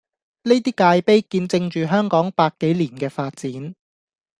[0.45, 3.75] 呢啲界碑見證住香港百幾年嘅發展